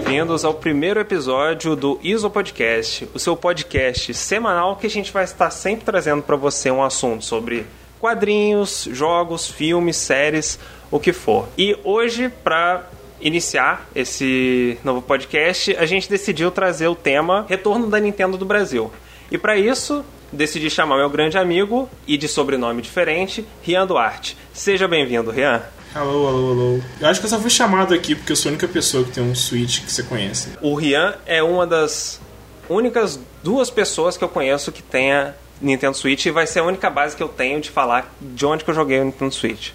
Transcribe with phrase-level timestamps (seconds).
[0.00, 5.24] bem-vindos ao primeiro episódio do ISO Podcast, o seu podcast semanal que a gente vai
[5.24, 7.66] estar sempre trazendo para você um assunto sobre
[8.00, 10.58] quadrinhos, jogos, filmes, séries,
[10.90, 11.46] o que for.
[11.56, 12.88] E hoje, para
[13.20, 18.90] iniciar esse novo podcast, a gente decidiu trazer o tema Retorno da Nintendo do Brasil.
[19.30, 24.34] E para isso, decidi chamar meu grande amigo e de sobrenome diferente, Rian Duarte.
[24.52, 25.62] Seja bem-vindo, Rian.
[25.92, 26.80] Alô, alô, alô.
[27.00, 29.10] Eu acho que eu só fui chamado aqui porque eu sou a única pessoa que
[29.10, 30.50] tem um Switch que você conhece.
[30.62, 32.20] O Rian é uma das
[32.68, 36.88] únicas duas pessoas que eu conheço que tenha Nintendo Switch e vai ser a única
[36.88, 39.70] base que eu tenho de falar de onde que eu joguei o Nintendo Switch.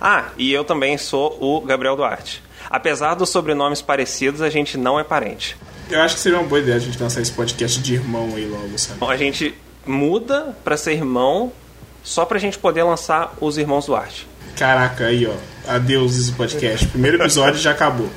[0.00, 2.40] Ah, e eu também sou o Gabriel Duarte.
[2.70, 5.56] Apesar dos sobrenomes parecidos, a gente não é parente.
[5.90, 8.46] Eu acho que seria uma boa ideia a gente lançar esse podcast de irmão aí
[8.46, 9.04] logo, sabe?
[9.04, 11.50] A gente muda pra ser irmão
[12.04, 14.26] só pra gente poder lançar os irmãos Duarte.
[14.56, 15.34] Caraca, aí ó.
[15.68, 16.86] Adeus esse podcast.
[16.88, 18.08] Primeiro episódio já acabou.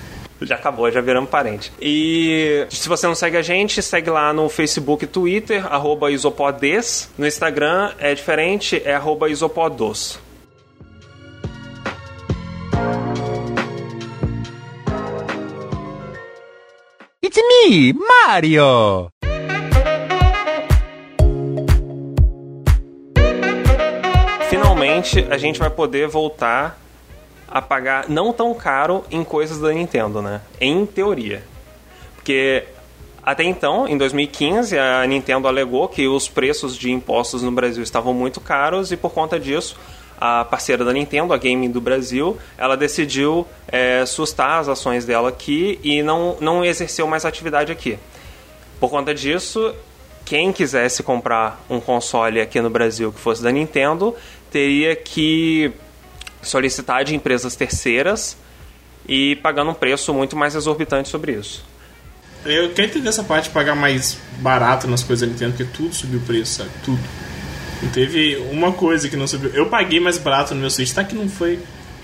[0.42, 1.72] Já acabou, já viramos parente.
[1.80, 7.10] E se você não segue a gente, segue lá no Facebook e Twitter, arroba isopodes.
[7.18, 10.18] No Instagram é diferente, é arroba isopodos.
[17.24, 19.12] It's me, Mario!
[25.30, 26.80] A gente vai poder voltar
[27.48, 30.42] a pagar não tão caro em coisas da Nintendo, né?
[30.60, 31.44] Em teoria.
[32.16, 32.66] Porque
[33.24, 38.14] até então, em 2015, a Nintendo alegou que os preços de impostos no Brasil estavam
[38.14, 39.78] muito caros e por conta disso,
[40.20, 45.30] a parceira da Nintendo, a Gaming do Brasil, ela decidiu é, sustar as ações dela
[45.30, 47.98] aqui e não, não exerceu mais atividade aqui.
[48.80, 49.74] Por conta disso,
[50.26, 54.16] quem quisesse comprar um console aqui no Brasil que fosse da Nintendo,
[54.52, 55.72] teria que
[56.44, 58.38] solicitar de empresas terceiras
[59.08, 61.64] e pagando um preço muito mais exorbitante sobre isso.
[62.46, 65.94] Eu quero entender essa parte de pagar mais barato nas coisas da Nintendo, porque tudo
[65.94, 66.72] subiu o preço, sabe?
[66.84, 67.00] Tudo.
[67.82, 69.52] Não teve uma coisa que não subiu.
[69.54, 71.60] Eu paguei mais barato no meu Switch, tá que não foi.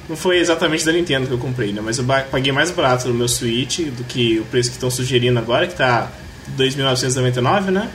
[0.08, 1.82] Não foi exatamente da Nintendo que eu comprei, né?
[1.84, 5.38] Mas eu paguei mais barato no meu Switch do que o preço que estão sugerindo
[5.38, 6.12] agora, que tá
[6.58, 7.90] 2.999, né?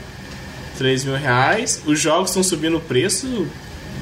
[0.77, 1.83] 3 mil reais.
[1.87, 3.47] Os jogos estão subindo o preço.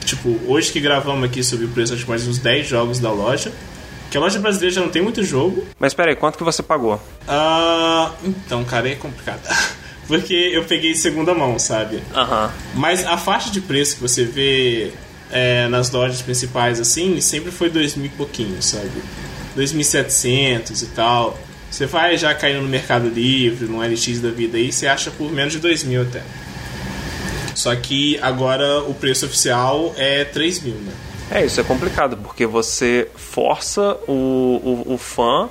[0.04, 3.10] Tipo, hoje que gravamos aqui subiu o preço, acho que mais uns 10 jogos da
[3.10, 3.52] loja.
[4.10, 5.64] Que a loja brasileira já não tem muito jogo.
[5.78, 7.00] Mas peraí, quanto que você pagou?
[7.28, 9.40] Ah, então, cara, é complicado.
[10.08, 12.02] Porque eu peguei segunda mão, sabe?
[12.12, 12.50] Aham.
[12.74, 14.92] Mas a faixa de preço que você vê
[15.30, 18.90] é, nas lojas principais, assim, sempre foi 2 mil e pouquinho, sabe?
[19.56, 21.38] 2.700 e tal.
[21.70, 25.30] Você vai já caindo no Mercado Livre, no LX da vida aí, você acha por
[25.30, 26.22] menos de 2 mil até.
[27.60, 30.92] Só que agora o preço oficial é 3 mil, né?
[31.30, 35.50] É, isso é complicado, porque você força o, o, o fã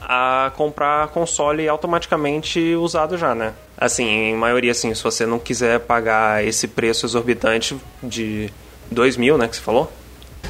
[0.00, 3.52] a comprar console automaticamente usado já, né?
[3.78, 8.50] Assim, em maioria, assim, se você não quiser pagar esse preço exorbitante de
[8.90, 9.92] 2 mil, né, que você falou?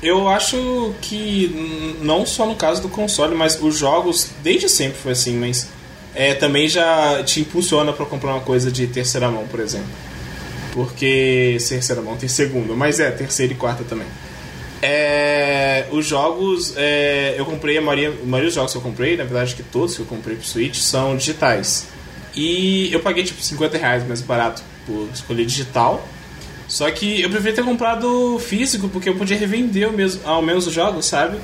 [0.02, 5.12] Eu acho que não só no caso do console, mas os jogos desde sempre foi
[5.12, 5.68] assim, mas
[6.14, 9.88] é, também já te impulsiona para comprar uma coisa de terceira mão, por exemplo.
[10.76, 14.06] Porque terceira mão tem segunda, mas é terceira e quarta também.
[14.82, 19.16] É, os jogos, é, eu comprei a maioria, a maioria dos jogos que eu comprei,
[19.16, 21.86] na verdade que todos que eu comprei pro Switch são digitais.
[22.34, 26.06] E eu paguei tipo 50 reais mais barato por escolher digital.
[26.68, 30.66] Só que eu preferia ter comprado físico porque eu podia revender o mesmo, ao menos
[30.66, 31.38] os jogos, sabe?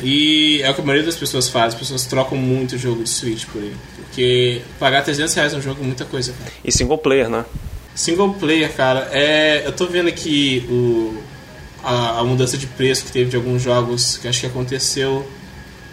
[0.00, 3.10] E é o que a maioria das pessoas faz, as pessoas trocam muito jogo de
[3.10, 3.74] Switch por aí.
[3.96, 6.52] Porque pagar 300 reais num jogo é muita coisa, cara.
[6.64, 7.44] E single player, né?
[7.94, 9.66] Single player, cara, é.
[9.66, 11.22] Eu tô vendo aqui o,
[11.82, 15.26] a, a mudança de preço que teve de alguns jogos que acho que aconteceu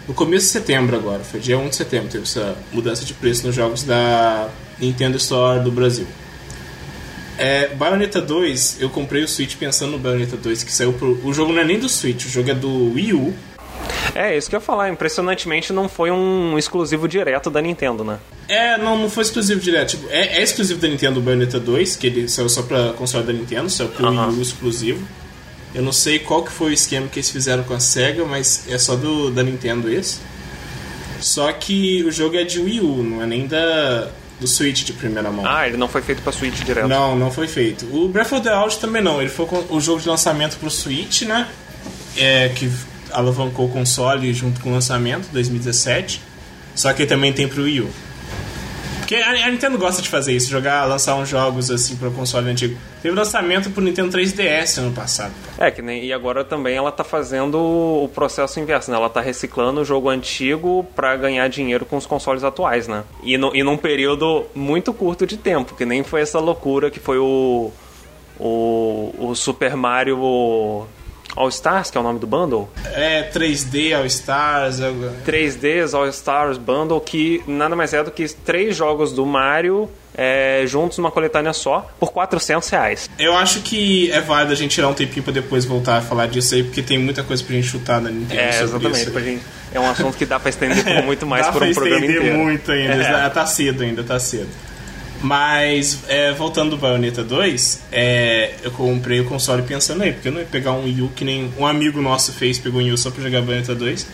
[0.08, 1.20] no começo de setembro agora.
[1.20, 5.60] Foi dia 1 de setembro teve essa mudança de preço nos jogos da Nintendo Store
[5.60, 6.06] do Brasil.
[7.38, 11.18] É, Bayonetta 2, eu comprei o Switch pensando no Bayonetta 2 que saiu pro.
[11.24, 13.34] O jogo não é nem do Switch, o jogo é do Wii U.
[14.14, 14.90] É, isso que eu ia falar.
[14.90, 18.18] Impressionantemente não foi um exclusivo direto da Nintendo, né?
[18.50, 19.90] É, não, não foi exclusivo direto.
[19.90, 23.32] Tipo, é, é exclusivo da Nintendo Bayonetta 2, que ele saiu só pra console da
[23.32, 24.26] Nintendo, saiu pro Aham.
[24.26, 25.08] Wii U exclusivo.
[25.72, 28.64] Eu não sei qual que foi o esquema que eles fizeram com a SEGA, mas
[28.68, 30.18] é só do, da Nintendo esse.
[31.20, 34.10] Só que o jogo é de Wii U, não é nem da,
[34.40, 35.44] do Switch de primeira mão.
[35.46, 36.88] Ah, ele não foi feito pra Switch direto.
[36.88, 37.86] Não, não foi feito.
[37.94, 39.20] O Breath of the Wild também não.
[39.20, 41.46] Ele foi o jogo de lançamento pro Switch, né?
[42.16, 42.68] É, que
[43.12, 46.20] alavancou o console junto com o lançamento, 2017.
[46.74, 47.90] Só que ele também tem pro Wii U.
[49.10, 52.12] Porque a, a Nintendo gosta de fazer isso, jogar, lançar uns jogos assim para o
[52.12, 52.78] console antigo.
[53.02, 55.32] Teve lançamento pro Nintendo 3DS ano passado.
[55.58, 58.96] É, que nem, e agora também ela tá fazendo o processo inverso, né?
[58.96, 63.02] Ela tá reciclando o jogo antigo para ganhar dinheiro com os consoles atuais, né?
[63.24, 67.00] E, no, e num período muito curto de tempo, que nem foi essa loucura que
[67.00, 67.72] foi o,
[68.38, 70.86] o, o Super Mario
[71.36, 72.68] All Stars, que é o nome do bundle?
[72.84, 74.78] É, 3D All Stars.
[75.26, 80.64] 3D All Stars Bundle, que nada mais é do que três jogos do Mario é,
[80.66, 83.10] juntos numa coletânea só, por 400 reais.
[83.18, 86.26] Eu acho que é válido a gente tirar um tempinho pra depois voltar a falar
[86.26, 88.40] disso aí, porque tem muita coisa pra gente chutar na Nintendo.
[88.40, 89.10] É, exatamente.
[89.10, 89.42] Pra gente,
[89.72, 92.36] é um assunto que dá pra estender por muito mais dá por um programa inteiro.
[92.36, 92.94] muito ainda.
[92.94, 93.28] É.
[93.30, 94.48] Tá cedo ainda, tá cedo.
[95.22, 100.32] Mas, é, voltando do Bayonetta 2, é, eu comprei o console pensando aí, porque eu
[100.32, 102.92] não ia pegar um Wii U que nem um amigo nosso fez, pegou um Wii
[102.92, 104.06] U só pra jogar Bayonetta 2.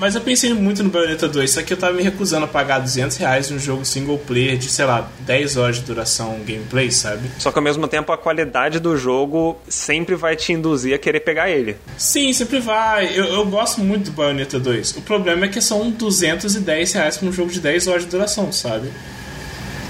[0.00, 2.78] Mas eu pensei muito no Bayonetta 2, só que eu tava me recusando a pagar
[2.78, 7.28] 200 reais num jogo single player de, sei lá, 10 horas de duração gameplay, sabe?
[7.38, 11.20] Só que ao mesmo tempo a qualidade do jogo sempre vai te induzir a querer
[11.20, 11.76] pegar ele.
[11.98, 13.12] Sim, sempre vai.
[13.14, 14.96] Eu, eu gosto muito do Bayonetta 2.
[14.96, 18.50] O problema é que são 210 reais pra um jogo de 10 horas de duração,
[18.50, 18.90] sabe?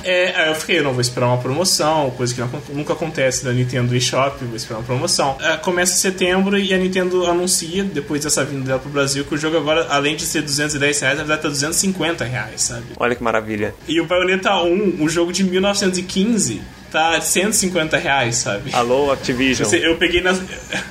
[0.05, 3.53] É, aí eu fiquei, não vou esperar uma promoção, coisa que não, nunca acontece da
[3.53, 5.37] Nintendo eShop, vou esperar uma promoção.
[5.41, 9.35] É, começa em setembro e a Nintendo anuncia, depois dessa vinda dela pro Brasil, que
[9.35, 12.85] o jogo agora, além de ser 210 reais, na verdade tá 250 reais, sabe?
[12.99, 13.75] Olha que maravilha.
[13.87, 18.75] E o Bayonetta 1, um jogo de 1915, tá 150 reais, sabe?
[18.75, 19.73] Alô, Activision.
[19.73, 20.41] Eu peguei nas.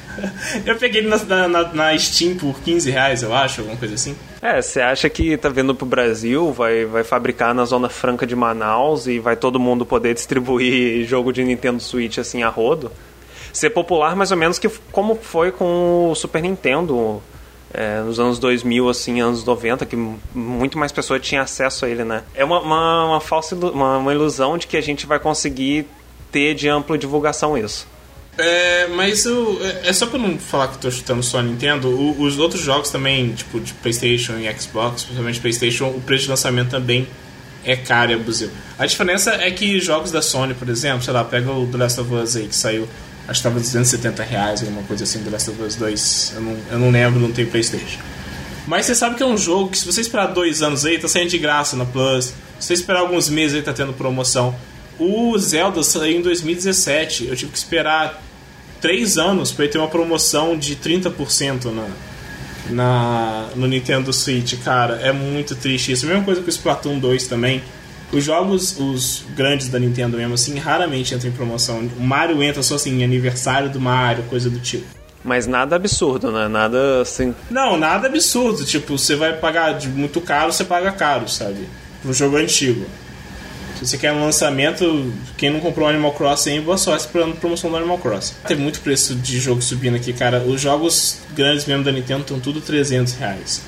[0.65, 4.15] eu peguei na, na, na, Steam por 15 reais, eu acho, alguma coisa assim.
[4.41, 8.35] É, você acha que tá vindo pro Brasil, vai, vai fabricar na Zona Franca de
[8.35, 12.91] Manaus e vai todo mundo poder distribuir jogo de Nintendo Switch assim a rodo?
[13.51, 17.21] Ser popular mais ou menos que como foi com o Super Nintendo
[17.73, 22.03] é, nos anos 2000, assim, anos 90, que muito mais pessoas tinham acesso a ele,
[22.03, 22.23] né?
[22.33, 25.85] É uma, uma, uma falsa uma, uma ilusão de que a gente vai conseguir
[26.31, 27.87] ter de ampla divulgação isso.
[28.37, 31.89] É, mas eu, é, é só pra não falar que tô chutando só a Nintendo,
[31.89, 36.29] o, os outros jogos também, tipo de Playstation e Xbox, principalmente Playstation, o preço de
[36.29, 37.07] lançamento também
[37.65, 38.51] é caro e abusivo.
[38.77, 41.99] A diferença é que jogos da Sony, por exemplo, sei lá, pega o The Last
[41.99, 42.87] of Us aí, que saiu,
[43.29, 46.57] acho que tava 270 reais, alguma coisa assim, The Last of Us 2, eu não,
[46.71, 47.99] eu não lembro, não tenho Playstation.
[48.67, 51.07] Mas você sabe que é um jogo que se você esperar dois anos aí, tá
[51.07, 54.55] saindo de graça na Plus, se você esperar alguns meses aí, tá tendo promoção.
[54.97, 58.21] O Zelda saiu em 2017, eu tive que esperar
[58.81, 61.87] três anos para ele ter uma promoção de 30% na,
[62.69, 64.95] na, no Nintendo Switch, cara.
[65.01, 66.05] É muito triste isso.
[66.05, 67.63] Mesma coisa com o Splatoon 2 também.
[68.11, 71.87] Os jogos, os grandes da Nintendo mesmo, assim, raramente entram em promoção.
[71.97, 74.85] O Mario entra só assim, aniversário do Mario, coisa do tipo.
[75.23, 76.47] Mas nada absurdo, né?
[76.47, 77.35] Nada assim.
[77.49, 78.65] Não, nada absurdo.
[78.65, 81.67] Tipo, você vai pagar de muito caro, você paga caro, sabe?
[82.01, 82.85] Pro jogo antigo.
[83.77, 87.77] Se você quer um lançamento, quem não comprou Animal Crossing, boa sorte esperando promoção do
[87.77, 88.33] Animal Crossing.
[88.45, 90.41] Teve muito preço de jogo subindo aqui, cara.
[90.41, 93.61] Os jogos grandes mesmo da Nintendo estão tudo 300 reais.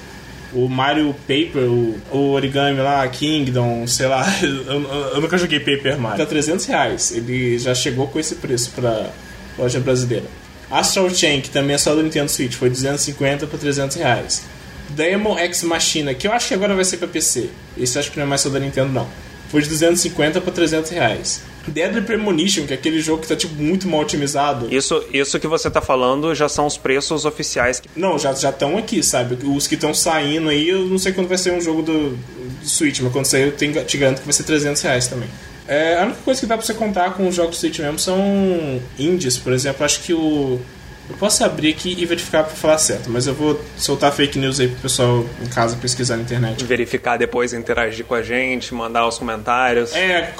[0.54, 4.82] O Mario Paper, o, o Origami lá, Kingdom, sei lá, eu,
[5.14, 6.18] eu, nunca joguei Paper Mario.
[6.18, 7.12] Tá 300 reais.
[7.12, 9.10] Ele já chegou com esse preço pra
[9.58, 10.26] loja brasileira.
[10.70, 14.44] Astral Chain, que também é só do Nintendo Switch, foi 250 para 300 reais.
[14.90, 17.50] Demon X Machina, que eu acho que agora vai ser para PC.
[17.78, 19.08] Esse acho que não é mais só da Nintendo, não
[19.52, 21.42] foi de 250 para 300 reais.
[21.68, 24.74] Deadly Premonition, que é aquele jogo que tá tipo muito mal otimizado.
[24.74, 27.82] Isso, isso que você tá falando já são os preços oficiais.
[27.96, 29.38] Não, já já estão aqui, sabe?
[29.46, 32.68] Os que estão saindo aí, eu não sei quando vai ser um jogo do, do
[32.68, 35.30] Switch, mas quando sair eu tenho, te garanto que vai ser 300 reais também.
[35.68, 38.00] É, a única coisa que dá pra você contar com os jogos do Switch mesmo
[38.00, 40.60] são indies, por exemplo, acho que o
[41.12, 44.60] eu posso abrir aqui e verificar para falar certo, mas eu vou soltar fake news
[44.60, 46.64] aí pro pessoal em casa pesquisar na internet.
[46.64, 49.94] Verificar depois, interagir com a gente, mandar os comentários.
[49.94, 50.34] É,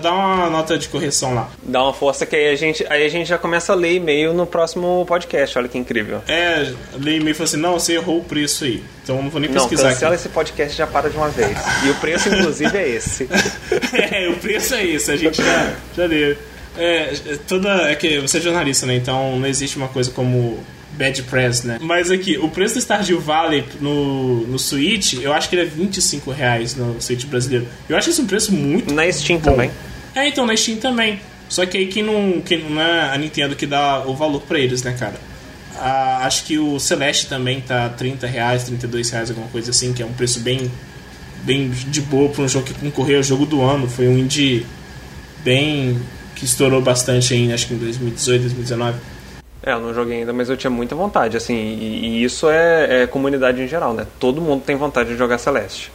[0.00, 1.48] dá uma nota de correção lá.
[1.62, 4.34] Dá uma força que aí a gente, aí a gente já começa a ler e-mail
[4.34, 6.22] no próximo podcast, olha que incrível.
[6.28, 8.82] É, ler e-mail e falar assim, não, você errou o preço aí.
[9.02, 10.20] Então eu não vou nem pesquisar não, cancela aqui.
[10.20, 11.56] esse podcast já para de uma vez.
[11.86, 13.26] E o preço, inclusive, é esse.
[14.12, 16.36] é, o preço é esse, a gente já, já leu.
[16.78, 17.12] É,
[17.46, 17.90] toda.
[17.90, 18.94] É que você é jornalista, né?
[18.94, 20.58] Então não existe uma coisa como
[20.92, 21.78] bad press, né?
[21.80, 25.64] Mas aqui, o preço do Stardew Valley no, no Switch, eu acho que ele é
[25.66, 27.66] 25 reais no Switch brasileiro.
[27.88, 28.94] Eu acho esse um preço muito.
[28.94, 29.50] Na Steam bom.
[29.50, 29.70] também.
[30.14, 31.20] É, então, na Steam também.
[31.48, 34.58] Só que aí que não, que não é a Nintendo que dá o valor pra
[34.58, 35.18] eles, né, cara?
[35.76, 40.02] Ah, acho que o Celeste também tá 30 reais, 32 reais, alguma coisa assim, que
[40.02, 40.70] é um preço bem,
[41.44, 43.88] bem de boa pra um jogo que concorreu ao jogo do ano.
[43.88, 44.66] Foi um indie
[45.42, 45.98] bem
[46.38, 48.98] que estourou bastante em, acho que em 2018, 2019.
[49.62, 53.02] É, eu não joguei ainda, mas eu tinha muita vontade, assim, e, e isso é,
[53.02, 54.06] é, comunidade em geral, né?
[54.20, 55.90] Todo mundo tem vontade de jogar Celeste.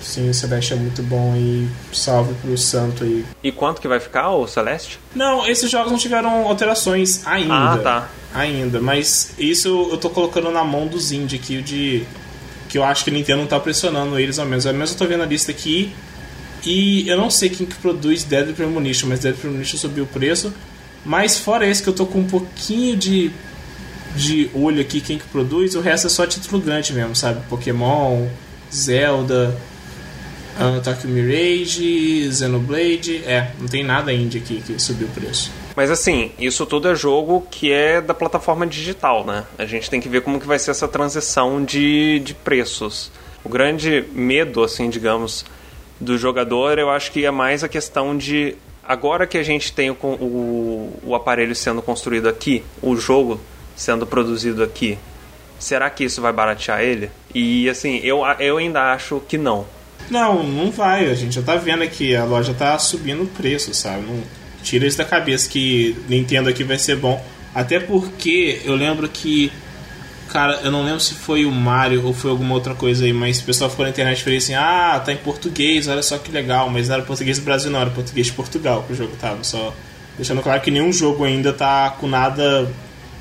[0.00, 3.24] Sim, o Celeste é muito bom e salve pro santo aí.
[3.42, 4.98] E quanto que vai ficar o Celeste?
[5.14, 7.54] Não, esses jogos não tiveram alterações ainda.
[7.54, 8.08] Ah, tá.
[8.34, 12.04] Ainda, mas isso eu tô colocando na mão dos indie aqui, de
[12.68, 14.66] que eu acho que a Nintendo não tá pressionando eles ao menos.
[14.66, 15.94] Ao menos eu tô vendo a lista aqui
[16.64, 20.52] e eu não sei quem que produz Dead Premonition, mas Dead Premonition subiu o preço.
[21.04, 23.30] Mas fora esse que eu tô com um pouquinho de
[24.16, 27.42] de olho aqui quem que produz, o resto é só título grande mesmo, sabe?
[27.48, 28.26] Pokémon,
[28.72, 29.54] Zelda,
[30.58, 35.50] uh, Tokyo Mirage, Xenoblade, é, não tem nada indie aqui que subiu o preço.
[35.76, 39.44] Mas assim, isso tudo é jogo que é da plataforma digital, né?
[39.58, 43.12] A gente tem que ver como que vai ser essa transição de, de preços.
[43.44, 45.44] O grande medo, assim, digamos,
[46.00, 49.90] do jogador, eu acho que é mais a questão de agora que a gente tem
[49.90, 53.40] o, o, o aparelho sendo construído aqui, o jogo
[53.74, 54.98] sendo produzido aqui,
[55.58, 57.10] será que isso vai baratear ele?
[57.34, 59.66] E assim, eu, eu ainda acho que não.
[60.10, 61.10] Não, não vai.
[61.10, 64.02] A gente já tá vendo aqui, a loja tá subindo o preço, sabe?
[64.06, 64.22] Não
[64.62, 67.24] tira isso da cabeça que Nintendo aqui vai ser bom.
[67.54, 69.52] Até porque eu lembro que.
[70.36, 73.40] Cara, eu não lembro se foi o Mario ou foi alguma outra coisa aí, mas
[73.40, 76.30] o pessoal ficou na internet e falou assim: ah, tá em português, olha só que
[76.30, 76.68] legal.
[76.68, 79.42] Mas não era português do Brasil, não, era português de Portugal que o jogo tava.
[79.42, 79.72] Só
[80.14, 82.70] deixando claro que nenhum jogo ainda tá com nada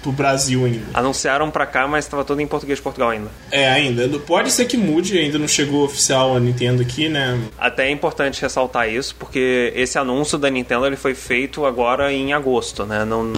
[0.04, 0.88] pro Brasil ainda.
[0.94, 3.30] Anunciaram pra cá, mas estava todo em português de Portugal ainda.
[3.50, 4.10] É, ainda.
[4.20, 7.40] Pode ser que mude, ainda não chegou oficial a Nintendo aqui, né?
[7.58, 12.34] Até é importante ressaltar isso, porque esse anúncio da Nintendo ele foi feito agora em
[12.34, 13.06] agosto, né?
[13.06, 13.32] Não,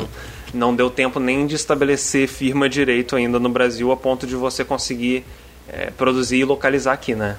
[0.58, 4.66] não deu tempo nem de estabelecer firma direito ainda no Brasil a ponto de você
[4.66, 5.24] conseguir
[5.70, 7.38] é, produzir e localizar aqui, né?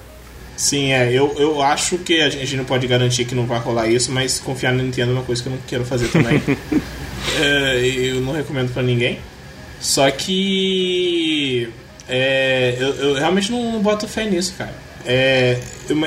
[0.59, 1.09] Sim, é.
[1.09, 4.39] Eu, eu acho que a gente não pode garantir que não vai rolar isso, mas
[4.39, 6.41] confiar na Nintendo é uma coisa que eu não quero fazer também.
[7.41, 9.19] é, eu não recomendo para ninguém.
[9.79, 11.69] Só que.
[12.09, 14.73] É, eu, eu, realmente não, não, boto fé nisso, cara.
[15.05, 15.59] É,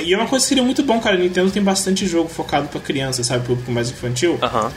[0.05, 1.17] e é uma coisa que seria muito bom, cara.
[1.17, 3.47] A Nintendo tem bastante jogo focado para criança, sabe?
[3.47, 4.33] Público mais infantil.
[4.33, 4.71] Uhum.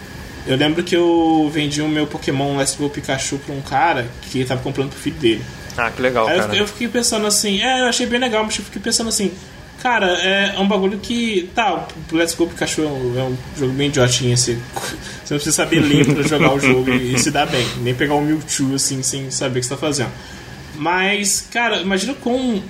[0.48, 4.46] Eu lembro que eu vendi o meu Pokémon Let's Go Pikachu pra um cara que
[4.46, 5.44] tava comprando pro filho dele.
[5.78, 6.54] Ah, que legal, Aí cara.
[6.54, 9.32] Eu, eu fiquei pensando assim, é, eu achei bem legal, mas eu fiquei pensando assim,
[9.86, 11.50] Cara, é um bagulho que.
[11.54, 14.60] Tá, o Let's Go Pikachu é um, é um jogo bem idiotinho, assim.
[15.24, 17.64] Você não precisa saber ler pra jogar o jogo e, e, se dar bem.
[17.82, 20.12] Nem pegar um Mewtwo, assim, sem saber o que você tá fazendo.
[20.76, 22.62] Mas, cara, imagina com.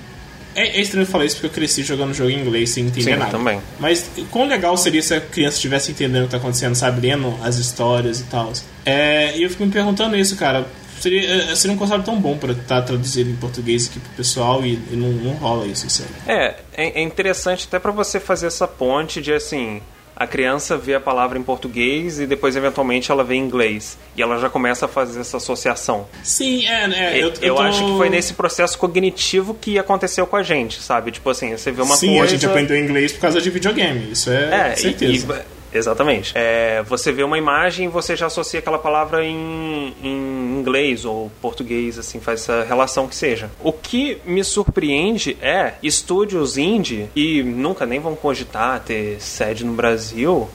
[0.56, 3.16] É, é estranho falar isso porque eu cresci jogando jogo em inglês sem entender Sim,
[3.16, 3.30] nada.
[3.30, 3.60] também.
[3.78, 7.06] Mas quão legal seria se a criança estivesse entendendo o que tá acontecendo, sabe?
[7.06, 8.52] Lendo as histórias e tal.
[8.84, 10.66] É, e eu fico me perguntando isso, cara
[11.00, 14.10] seria, eh, seria um conceito tão bom para estar tá traduzido em português aqui pro
[14.12, 16.14] pessoal e, e não, não, rola isso, sério.
[16.26, 19.80] É, é, é interessante até para você fazer essa ponte de assim,
[20.16, 24.22] a criança vê a palavra em português e depois eventualmente ela vê em inglês e
[24.22, 26.08] ela já começa a fazer essa associação.
[26.22, 27.60] Sim, é, é eu, eu, eu tô...
[27.60, 31.10] acho que foi nesse processo cognitivo que aconteceu com a gente, sabe?
[31.10, 32.22] Tipo assim, você vê uma Sim, coisa.
[32.22, 35.12] Sim, a gente aprendeu inglês por causa de videogame, isso é, é certeza.
[35.12, 36.32] E, e Exatamente.
[36.34, 41.30] É, você vê uma imagem e você já associa aquela palavra em, em inglês ou
[41.40, 43.50] português, assim, faz essa relação que seja.
[43.62, 49.72] O que me surpreende é estúdios indie, e nunca nem vão cogitar ter sede no
[49.72, 50.48] Brasil,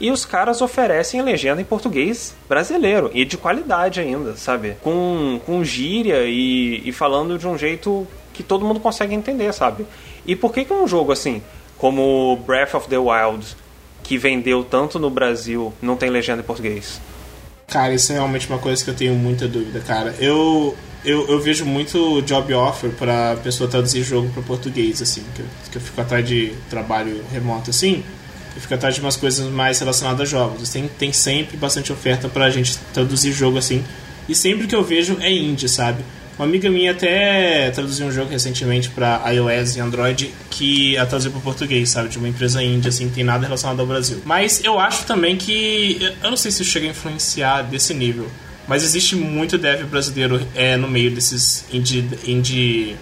[0.00, 4.76] e os caras oferecem legenda em português brasileiro e de qualidade ainda, sabe?
[4.82, 9.86] Com, com gíria e, e falando de um jeito que todo mundo consegue entender, sabe?
[10.26, 11.40] E por que, que um jogo assim,
[11.78, 13.56] como Breath of the Wild,
[14.04, 17.00] que vendeu tanto no Brasil não tem legenda em português?
[17.66, 20.14] Cara, isso é realmente uma coisa que eu tenho muita dúvida, cara.
[20.20, 25.40] Eu, eu, eu vejo muito job offer pra pessoa traduzir jogo para português, assim, que
[25.40, 28.04] eu, que eu fico atrás de trabalho remoto, assim.
[28.54, 30.68] Eu fico atrás de umas coisas mais relacionadas a jogos.
[30.68, 33.82] Tem, tem sempre bastante oferta pra gente traduzir jogo assim.
[34.28, 36.04] E sempre que eu vejo é indie, sabe?
[36.36, 41.30] Uma amiga minha até traduziu um jogo recentemente para iOS e Android que a traduziu
[41.30, 42.08] para português, sabe?
[42.08, 44.20] De uma empresa índia, assim, que tem nada relacionado ao Brasil.
[44.24, 45.98] Mas eu acho também que.
[46.22, 48.28] Eu não sei se chega a influenciar desse nível.
[48.66, 52.96] Mas existe muito dev brasileiro é, no meio desses indie, indie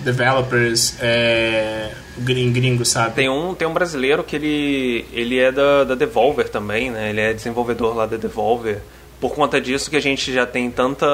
[0.00, 3.14] developers é, gringos, sabe?
[3.14, 7.10] Tem um, tem um brasileiro que ele, ele é da, da Devolver também, né?
[7.10, 8.80] Ele é desenvolvedor lá da Devolver
[9.20, 11.06] por conta disso que a gente já tem tanta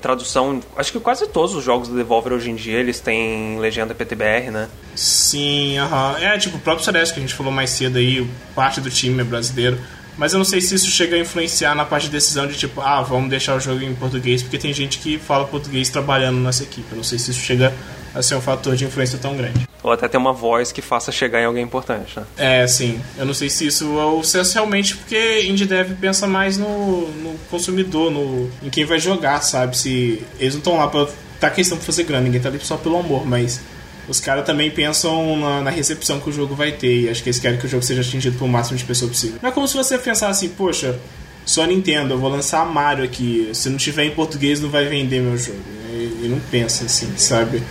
[0.00, 0.60] tradução.
[0.76, 4.50] Acho que quase todos os jogos do Devolver hoje em dia eles têm legenda PTBR,
[4.50, 4.68] né?
[4.94, 6.16] Sim, aham.
[6.20, 9.20] É, tipo, o próprio Celeste que a gente falou mais cedo aí, parte do time
[9.20, 9.78] é brasileiro.
[10.16, 12.80] Mas eu não sei se isso chega a influenciar na parte de decisão de tipo,
[12.80, 16.62] ah, vamos deixar o jogo em português, porque tem gente que fala português trabalhando nessa
[16.62, 16.86] equipe.
[16.92, 17.74] Eu não sei se isso chega
[18.14, 19.66] a ser um fator de influência tão grande.
[19.82, 22.24] Ou até ter uma voz que faça chegar em alguém importante, né?
[22.36, 23.00] É, sim.
[23.18, 27.10] Eu não sei se isso ou se é realmente porque indie dev pensa mais no,
[27.10, 29.76] no consumidor, no, em quem vai jogar, sabe?
[29.76, 31.06] Se eles não estão lá pra.
[31.40, 33.60] Tá questão pra fazer grana, ninguém tá ali só pelo amor, mas
[34.08, 37.02] os caras também pensam na, na, recepção que o jogo vai ter.
[37.02, 39.10] E acho que eles querem que o jogo seja atingido por o máximo de pessoas
[39.10, 39.38] possível.
[39.42, 40.98] Não é como se você pensasse assim, poxa,
[41.44, 43.50] só Nintendo, eu vou lançar Mario aqui.
[43.52, 45.58] Se não tiver em português, não vai vender meu jogo.
[45.90, 47.62] E, e não pensa assim, sabe?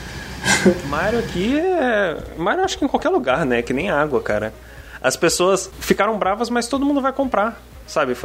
[0.88, 2.18] Mario aqui é.
[2.38, 3.62] Mario acho que em qualquer lugar, né?
[3.62, 4.54] Que nem água, cara.
[5.02, 8.16] As pessoas ficaram bravas, mas todo mundo vai comprar sabe?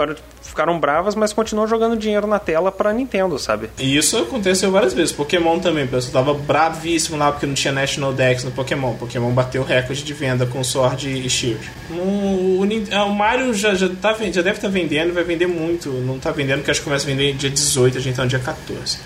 [0.42, 3.70] Ficaram bravas, mas continuam jogando dinheiro na tela pra Nintendo, sabe?
[3.78, 5.12] E isso aconteceu várias vezes.
[5.12, 8.94] Pokémon também, o pessoal tava bravíssimo lá porque não tinha National Dex no Pokémon.
[8.94, 11.70] Pokémon bateu recorde de venda com Sword e Shield.
[11.90, 15.90] O, o, o Mario já, já, tá, já deve estar tá vendendo, vai vender muito.
[15.90, 18.28] Não tá vendendo, porque acho que começa a vender dia 18, a gente tá no
[18.28, 18.98] dia 14.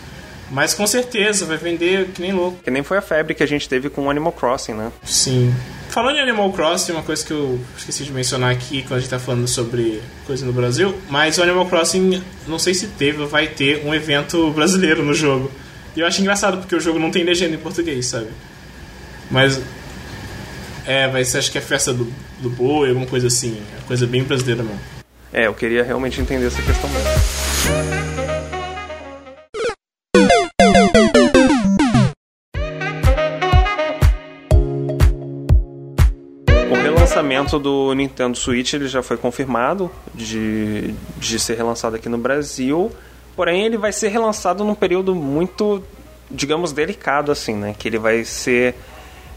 [0.52, 2.58] Mas com certeza vai vender que nem louco.
[2.62, 4.92] Que nem foi a febre que a gente teve com Animal Crossing, né?
[5.02, 5.52] Sim.
[5.88, 9.08] Falando em Animal Crossing, uma coisa que eu esqueci de mencionar aqui quando a gente
[9.08, 13.26] tá falando sobre coisa no Brasil, mas o Animal Crossing, não sei se teve ou
[13.28, 15.50] vai ter um evento brasileiro no jogo.
[15.96, 18.28] E eu acho engraçado porque o jogo não tem legenda em português, sabe?
[19.30, 19.58] Mas.
[20.84, 23.62] É, vai ser, acho que é festa do, do boi, alguma coisa assim.
[23.78, 24.80] É coisa bem brasileira mesmo.
[25.32, 27.41] É, eu queria realmente entender essa questão mesmo.
[37.58, 42.90] Do Nintendo Switch ele já foi confirmado de, de ser relançado aqui no Brasil.
[43.34, 45.82] Porém, ele vai ser relançado num período muito,
[46.30, 47.74] digamos, delicado, assim, né?
[47.78, 48.74] Que ele vai ser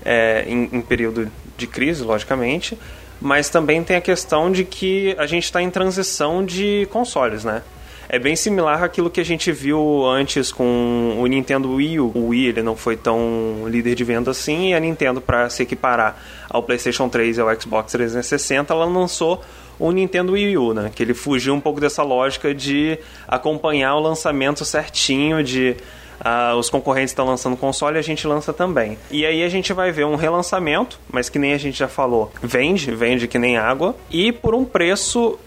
[0.03, 2.77] é, em, em período de crise, logicamente.
[3.22, 7.62] Mas também tem a questão de que a gente está em transição de consoles, né?
[8.08, 12.00] É bem similar àquilo que a gente viu antes com o Nintendo Wii.
[12.00, 15.64] O Wii ele não foi tão líder de venda assim e a Nintendo para se
[15.64, 19.44] equiparar ao PlayStation 3 e ao Xbox 360, ela lançou
[19.78, 20.92] o Nintendo Wii U, né?
[20.94, 22.98] Que ele fugiu um pouco dessa lógica de
[23.28, 25.76] acompanhar o lançamento certinho de
[26.16, 28.98] Uh, os concorrentes estão lançando console e a gente lança também.
[29.12, 32.32] E aí a gente vai ver um relançamento, mas que nem a gente já falou,
[32.42, 35.38] vende, vende que nem água, e por um preço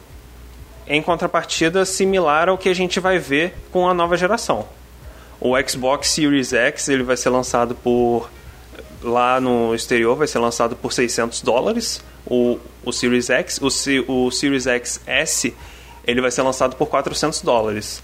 [0.89, 4.67] em contrapartida similar ao que a gente vai ver com a nova geração.
[5.41, 8.29] O Xbox Series X ele vai ser lançado por
[9.03, 12.03] lá no exterior vai ser lançado por 600 dólares.
[12.27, 15.55] O, o Series X, o, o Series X S
[16.05, 18.03] ele vai ser lançado por 400 dólares.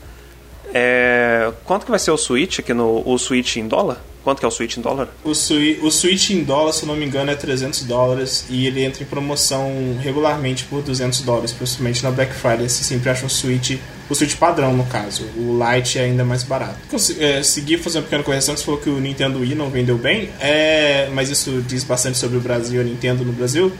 [0.73, 3.99] É, quanto que vai ser o Switch aqui no o Switch em dólar?
[4.25, 5.11] Quanto que é o Switch em dólar?
[5.23, 8.83] O, sui, o Switch em dólar, se não me engano, é 300 dólares e ele
[8.83, 12.67] entra em promoção regularmente por 200 dólares, principalmente na Black Friday.
[12.67, 15.25] Você sempre acha um Switch, o Switch padrão no caso.
[15.37, 16.79] O Lite é ainda mais barato.
[17.19, 20.31] É, seguir fazer uma pequena correção, você falou que o Nintendo Wii não vendeu bem,
[20.41, 23.71] é, mas isso diz bastante sobre o Brasil, a Nintendo no Brasil.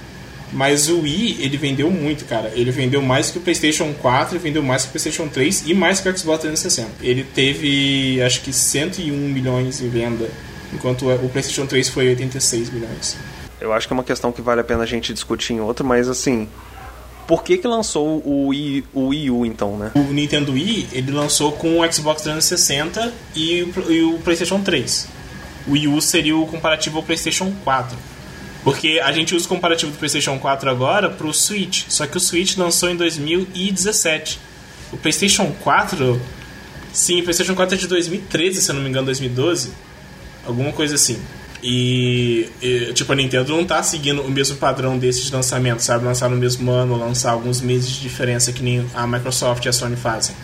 [0.55, 2.53] Mas o Wii, ele vendeu muito, cara.
[2.55, 5.99] Ele vendeu mais que o PlayStation 4, vendeu mais que o PlayStation 3 e mais
[6.01, 6.91] que o Xbox 360.
[7.03, 10.31] Ele teve, acho que 101 milhões em venda,
[10.73, 13.17] enquanto o PlayStation 3 foi 86 milhões.
[13.61, 15.85] Eu acho que é uma questão que vale a pena a gente discutir em outro,
[15.85, 16.47] mas assim,
[17.27, 19.91] por que que lançou o Wii, o Wii U então, né?
[19.95, 25.09] O Nintendo Wii, ele lançou com o Xbox 360 e o, e o PlayStation 3.
[25.67, 28.14] O Wii U seria o comparativo ao PlayStation 4.
[28.65, 31.85] Porque a gente usa o comparativo do PlayStation 4 agora pro Switch.
[31.89, 34.41] Só que o Switch lançou em 2017.
[34.91, 36.21] O PlayStation 4.
[36.91, 39.71] Sim, o PlayStation 4 é de 2013, se eu não me engano, 2012.
[40.47, 41.21] Alguma coisa assim.
[41.63, 46.05] E, e, tipo, a Nintendo não tá seguindo o mesmo padrão desses lançamentos, sabe?
[46.05, 49.73] Lançar no mesmo ano, lançar alguns meses de diferença que nem a Microsoft e a
[49.73, 50.35] Sony fazem.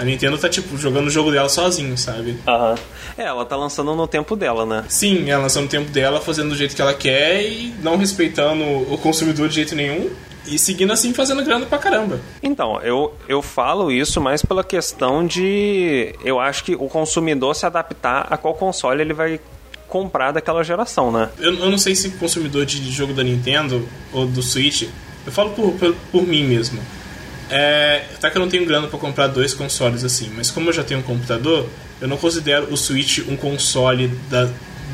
[0.00, 2.34] A Nintendo tá, tipo, jogando o jogo dela sozinho, sabe?
[2.48, 2.74] Aham.
[3.18, 4.82] É, ela tá lançando no tempo dela, né?
[4.88, 8.64] Sim, ela lançando no tempo dela, fazendo do jeito que ela quer e não respeitando
[8.64, 10.08] o consumidor de jeito nenhum.
[10.46, 12.18] E seguindo assim, fazendo grana pra caramba.
[12.42, 16.14] Então, eu, eu falo isso mais pela questão de.
[16.24, 19.38] Eu acho que o consumidor se adaptar a qual console ele vai
[19.86, 21.28] comprar daquela geração, né?
[21.38, 24.88] Eu, eu não sei se o consumidor de jogo da Nintendo ou do Switch.
[25.26, 26.80] Eu falo por, por, por mim mesmo
[27.50, 30.72] é, tá que eu não tenho grana para comprar dois consoles assim, mas como eu
[30.72, 31.68] já tenho um computador,
[32.00, 34.48] eu não considero o Switch um console da,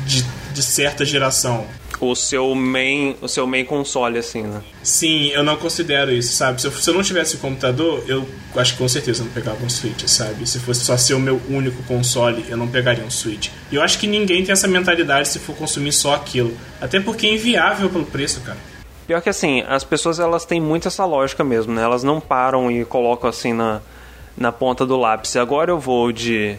[0.05, 1.65] de, de certa geração.
[1.99, 4.61] O seu main, o seu main console, assim, né?
[4.83, 6.61] Sim, eu não considero isso, sabe?
[6.61, 9.65] Se eu, se eu não tivesse computador, eu acho que com certeza eu não pegava
[9.65, 10.47] um Switch, sabe?
[10.47, 13.49] Se fosse só ser o meu único console, eu não pegaria um Switch.
[13.71, 16.55] E eu acho que ninguém tem essa mentalidade se for consumir só aquilo.
[16.79, 18.59] Até porque é inviável pelo preço, cara.
[19.07, 21.81] Pior que assim, as pessoas elas têm muito essa lógica mesmo, né?
[21.81, 23.79] Elas não param e colocam assim na,
[24.35, 25.37] na ponta do lápis.
[25.37, 26.57] Agora eu vou de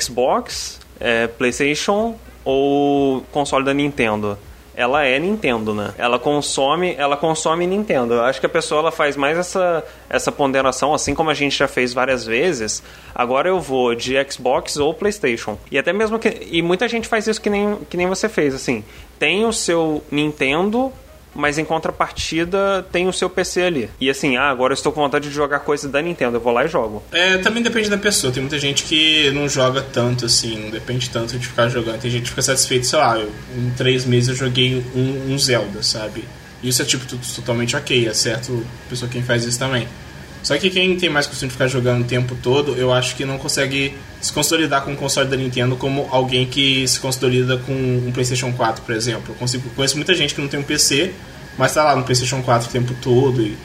[0.00, 4.36] Xbox, é, PlayStation ou console da Nintendo.
[4.76, 5.94] ela é Nintendo, né?
[5.96, 8.14] Ela consome, ela consome Nintendo.
[8.14, 11.56] Eu acho que a pessoa ela faz mais essa, essa ponderação, assim como a gente
[11.56, 12.82] já fez várias vezes.
[13.14, 15.56] Agora eu vou de Xbox ou PlayStation.
[15.70, 18.52] E até mesmo que e muita gente faz isso que nem que nem você fez,
[18.52, 18.82] assim.
[19.16, 20.92] Tem o seu Nintendo
[21.34, 23.90] mas em contrapartida tem o seu PC ali.
[24.00, 26.52] E assim, ah, agora eu estou com vontade de jogar coisa da Nintendo, eu vou
[26.52, 27.02] lá e jogo.
[27.12, 28.32] É, também depende da pessoa.
[28.32, 32.00] Tem muita gente que não joga tanto assim, não depende tanto de ficar jogando.
[32.00, 35.38] Tem gente que fica satisfeito, sei lá, eu, em três meses eu joguei um, um
[35.38, 36.24] Zelda, sabe?
[36.62, 39.86] Isso é tipo tudo totalmente ok, é certo pessoa quem faz isso também.
[40.44, 43.24] Só que quem tem mais costume de ficar jogando o tempo todo, eu acho que
[43.24, 47.72] não consegue se consolidar com o console da Nintendo como alguém que se consolida com
[47.72, 49.24] um PlayStation 4, por exemplo.
[49.30, 51.14] Eu consigo, conheço muita gente que não tem um PC,
[51.56, 53.56] mas tá lá no PlayStation 4 o tempo todo e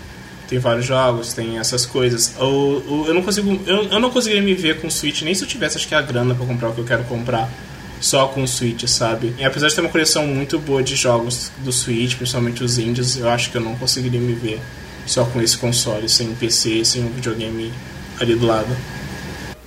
[0.48, 2.34] tem vários jogos, tem essas coisas.
[2.39, 5.44] Eu, eu não consigo, eu, eu não conseguiria me ver com o Switch nem se
[5.44, 7.52] eu tivesse acho que a grana para comprar o que eu quero comprar
[8.00, 9.36] só com o Switch, sabe?
[9.38, 13.18] E apesar de ter uma coleção muito boa de jogos do Switch, principalmente os indies,
[13.18, 14.62] eu acho que eu não conseguiria me ver
[15.10, 17.74] só com esse console, sem um PC, sem um videogame
[18.22, 18.78] ali do lado.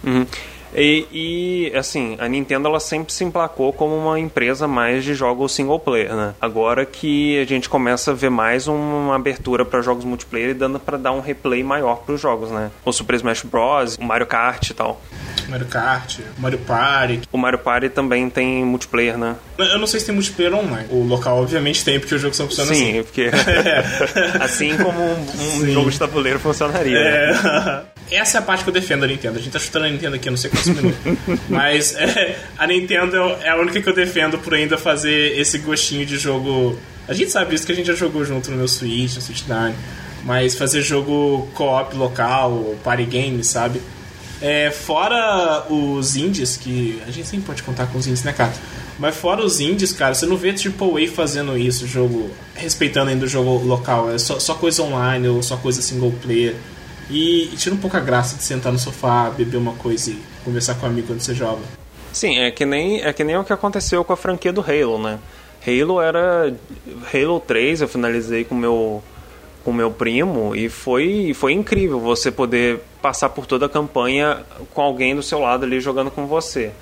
[0.04, 0.24] Uhum.
[0.74, 5.52] E, e, assim, a Nintendo ela sempre se emplacou como uma empresa mais de jogos
[5.52, 6.34] single player, né?
[6.40, 10.78] Agora que a gente começa a ver mais uma abertura para jogos multiplayer e dando
[10.78, 12.70] para dar um replay maior para os jogos, né?
[12.84, 15.00] O Super Smash Bros, o Mario Kart e tal.
[15.48, 17.20] Mario Kart, Mario Party.
[17.30, 19.36] O Mario Party também tem multiplayer, né?
[19.58, 20.88] Eu não sei se tem multiplayer online.
[20.90, 22.92] O local, obviamente, tem, porque o jogo só funciona Sim, assim.
[22.92, 23.30] Sim, porque.
[24.40, 26.98] assim como um, um jogo de tabuleiro funcionaria.
[26.98, 27.32] É.
[27.32, 27.82] Né?
[28.10, 29.38] Essa é a parte que eu defendo a Nintendo.
[29.38, 31.18] A gente tá chutando a Nintendo aqui, não sei minutos.
[31.48, 36.04] Mas é, a Nintendo é a única que eu defendo por ainda fazer esse gostinho
[36.06, 36.78] de jogo.
[37.08, 39.42] A gente sabe isso que a gente já jogou junto no meu Switch, no Switch
[39.46, 39.74] Nine.
[40.24, 43.80] Mas fazer jogo co-op local, party game, sabe?
[44.40, 48.52] É, fora os indies, que a gente sempre pode contar com os indies, né, cara?
[48.98, 53.28] Mas fora os indies, cara, você não vê AAA fazendo isso, jogo respeitando ainda o
[53.28, 54.10] jogo local.
[54.12, 56.56] É só, só coisa online ou só coisa single player.
[57.10, 60.18] E, e, tira um pouco a graça de sentar no sofá, beber uma coisa e
[60.44, 61.62] conversar com um amigo quando você joga.
[62.12, 64.98] Sim, é que nem, é que nem o que aconteceu com a franquia do Halo,
[64.98, 65.18] né?
[65.66, 66.54] Halo era.
[67.12, 69.02] Halo 3 eu finalizei com meu
[69.64, 74.42] com meu primo e foi, foi incrível você poder passar por toda a campanha
[74.74, 76.72] com alguém do seu lado ali jogando com você.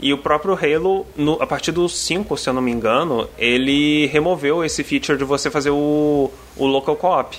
[0.00, 4.06] E o próprio Halo, no, a partir do 5, se eu não me engano, ele
[4.06, 7.38] removeu esse feature de você fazer o, o local co-op.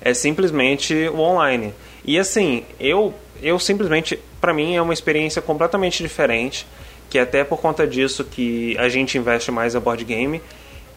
[0.00, 1.72] É simplesmente o online.
[2.04, 6.68] E assim, eu, eu simplesmente, para mim é uma experiência completamente diferente,
[7.10, 10.40] que é até por conta disso que a gente investe mais a board game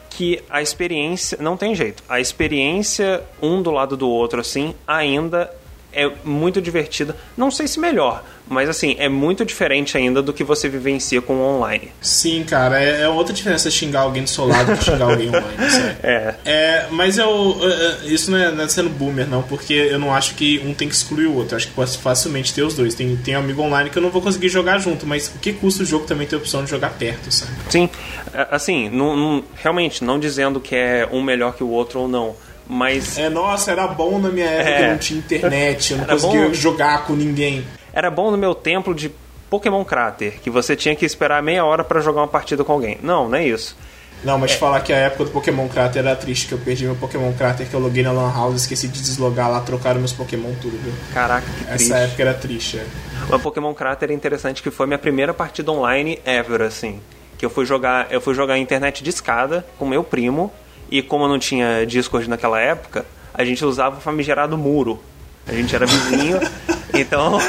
[0.08, 2.04] que a experiência não tem jeito.
[2.08, 5.52] A experiência um do lado do outro assim ainda
[5.92, 7.16] é muito divertida.
[7.36, 11.36] Não sei se melhor, mas assim, é muito diferente ainda do que você vivencia com
[11.36, 11.92] o online.
[12.02, 15.70] Sim, cara, é, é outra diferença xingar alguém do seu lado que xingar alguém online,
[15.70, 15.96] sabe?
[16.04, 16.36] É.
[16.46, 16.88] é.
[16.92, 17.58] Mas eu.
[18.06, 20.88] Isso não é, não é, sendo boomer, não, porque eu não acho que um tem
[20.88, 21.54] que excluir o outro.
[21.54, 22.96] Eu acho que pode facilmente ter os dois.
[22.96, 25.84] Tem, tem amigo online que eu não vou conseguir jogar junto, mas o que custa
[25.84, 27.52] o jogo também ter a opção de jogar perto, sabe?
[27.70, 27.90] Sim,
[28.34, 32.08] é, assim, não, não, realmente, não dizendo que é um melhor que o outro ou
[32.08, 32.36] não
[32.70, 33.18] mas.
[33.18, 34.86] É, nossa, era bom na minha época, é.
[34.86, 36.54] eu não tinha internet, eu não era conseguia bom...
[36.54, 37.66] jogar com ninguém.
[37.92, 39.12] Era bom no meu templo de
[39.50, 43.00] Pokémon Crater, que você tinha que esperar meia hora para jogar uma partida com alguém.
[43.02, 43.76] Não, não é isso.
[44.24, 44.56] Não, mas é.
[44.56, 47.68] falar que a época do Pokémon Crater era triste, que eu perdi meu Pokémon Crater,
[47.68, 50.78] que eu loguei na Lan House, esqueci de deslogar lá, trocaram meus Pokémon tudo?
[51.14, 51.92] Caraca, que triste.
[51.92, 52.86] Essa época era triste, é.
[53.34, 57.00] O Pokémon Crater é interessante que foi minha primeira partida online ever, assim.
[57.38, 60.52] Que eu fui jogar, eu fui jogar internet de escada com meu primo,
[60.92, 65.02] e como não tinha Discord naquela época, a gente usava o famigerado muro.
[65.48, 66.40] A gente era vizinho,
[66.94, 67.40] então.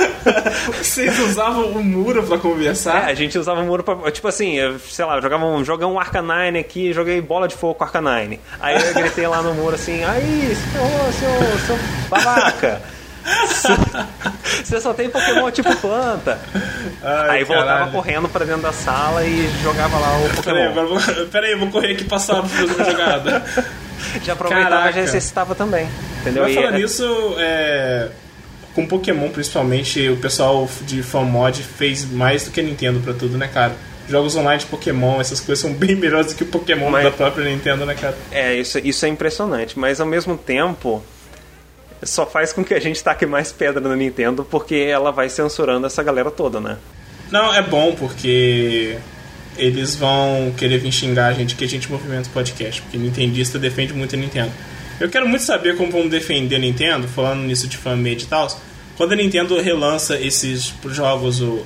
[0.78, 3.08] Vocês usavam o muro para conversar?
[3.08, 4.10] É, a gente usava o muro pra.
[4.10, 4.56] Tipo assim,
[4.88, 8.40] sei lá, jogava um, joguei um Arcanine aqui, joguei bola de fogo com Arcanine.
[8.58, 12.80] Aí eu gritei lá no muro assim: aí, seu, seu, seu babaca!
[14.64, 16.40] Você só tem Pokémon tipo planta.
[17.02, 17.92] Ai, aí voltava caralho.
[17.92, 20.72] correndo pra dentro da sala e jogava lá o Pokémon.
[20.72, 23.44] Peraí, vou, peraí, vou correr aqui passar pra fazer uma jogada.
[24.22, 25.86] Já aproveitava e já exercitava também.
[26.20, 26.42] Entendeu?
[26.42, 28.08] Mas falando nisso, é...
[28.74, 33.36] com Pokémon principalmente, o pessoal de FanMod fez mais do que a Nintendo pra tudo,
[33.36, 33.74] né, cara?
[34.08, 37.04] Jogos online de Pokémon, essas coisas são bem melhores do que o Pokémon mas...
[37.04, 38.16] da própria Nintendo, né, cara?
[38.32, 41.02] É, isso, isso é impressionante, mas ao mesmo tempo
[42.02, 45.86] só faz com que a gente taque mais pedra na Nintendo porque ela vai censurando
[45.86, 46.78] essa galera toda, né?
[47.30, 48.96] Não, é bom porque
[49.56, 53.58] eles vão querer vir xingar a gente que a gente movimenta o podcast, porque Nintendista
[53.58, 54.50] defende muito a Nintendo.
[54.98, 58.48] Eu quero muito saber como vão defender a Nintendo, falando nisso de fan-made e tal.
[58.96, 61.64] Quando a Nintendo relança esses jogos, o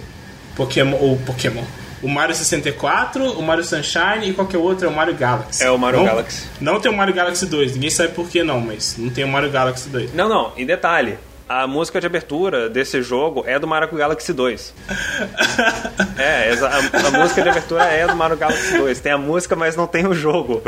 [0.55, 1.65] Pokémon, o Pokémon,
[2.05, 5.65] o Mario 64, o Mario Sunshine e qualquer outro é o Mario Galaxy.
[5.65, 6.47] É o Mario não, Galaxy.
[6.61, 9.29] Não tem o Mario Galaxy 2, ninguém sabe por que não, mas não tem o
[9.29, 10.13] Mario Galaxy 2.
[10.13, 11.19] Não, não, em detalhe.
[11.49, 14.75] A música de abertura desse jogo é do Mario Galaxy 2.
[16.19, 19.01] é, a, a música de abertura é do Mario Galaxy 2.
[19.01, 20.63] Tem a música, mas não tem o jogo.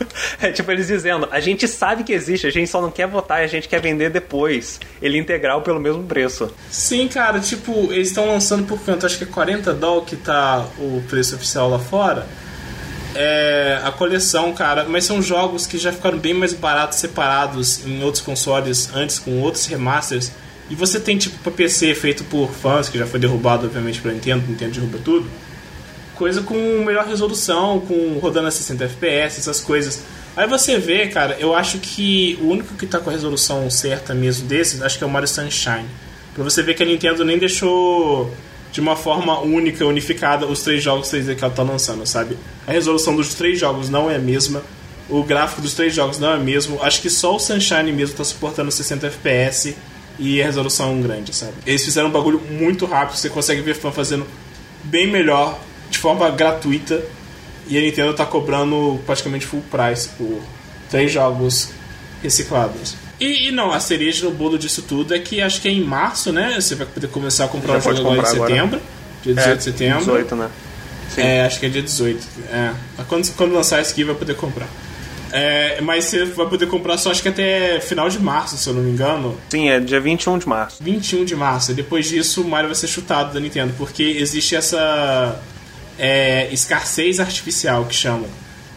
[0.40, 3.42] É tipo eles dizendo, a gente sabe que existe, a gente só não quer votar
[3.42, 4.80] e a gente quer vender depois.
[5.00, 6.52] Ele integral pelo mesmo preço.
[6.70, 9.06] Sim, cara, tipo, eles estão lançando por quanto?
[9.06, 12.26] Acho que é 40 dólares que tá o preço oficial lá fora.
[13.14, 18.02] É a coleção, cara, mas são jogos que já ficaram bem mais baratos separados em
[18.04, 20.30] outros consoles antes com outros remasters.
[20.70, 24.12] E você tem tipo para PC feito por fãs, que já foi derrubado obviamente para
[24.12, 25.28] Nintendo, Nintendo derruba tudo
[26.20, 30.02] coisa com melhor resolução, com rodando a 60 FPS, essas coisas.
[30.36, 34.12] Aí você vê, cara, eu acho que o único que tá com a resolução certa
[34.12, 35.86] mesmo desses, acho que é o Mario Sunshine.
[36.34, 38.30] Pra você ver que a Nintendo nem deixou
[38.70, 42.36] de uma forma única, unificada, os três jogos 3D que ela tá lançando, sabe?
[42.66, 44.62] A resolução dos três jogos não é a mesma,
[45.08, 46.82] o gráfico dos três jogos não é o mesmo.
[46.82, 49.74] Acho que só o Sunshine mesmo tá suportando 60 FPS
[50.18, 51.54] e a resolução grande, sabe?
[51.66, 54.26] Eles fizeram um bagulho muito rápido, você consegue ver fã fazendo
[54.84, 55.58] bem melhor
[55.90, 57.02] de forma gratuita
[57.66, 60.40] e a Nintendo está cobrando praticamente full price por
[60.88, 61.70] três jogos
[62.22, 62.94] reciclados.
[63.18, 65.84] E, e, não, a cereja no bolo disso tudo é que acho que é em
[65.84, 66.58] março, né?
[66.58, 68.80] Você vai poder começar a comprar o jogo agora em setembro.
[69.22, 69.98] Dia 18 é, de setembro.
[69.98, 70.50] 18, né?
[71.14, 71.20] Sim.
[71.20, 72.26] É, acho que é dia 18.
[72.50, 72.72] É.
[73.06, 74.68] Quando, quando lançar esse aqui, vai poder comprar.
[75.32, 78.74] É, mas você vai poder comprar só acho que até final de março, se eu
[78.74, 79.38] não me engano.
[79.48, 80.82] Sim, é dia 21 de março.
[80.82, 81.72] 21 de março.
[81.72, 85.40] Depois disso, o Mario vai ser chutado da Nintendo, porque existe essa
[86.00, 88.28] é, escassez artificial que chamam.